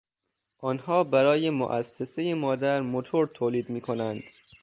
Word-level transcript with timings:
آنها 0.59 1.03
برای 1.03 1.49
موسسهی 1.49 2.33
مادر 2.33 2.81
موتور 2.81 3.27
تولید 3.27 3.69
میکنند. 3.69 4.23